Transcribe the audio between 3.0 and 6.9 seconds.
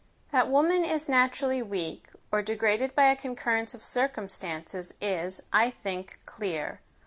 a concurrence of circumstances is, I think, clear.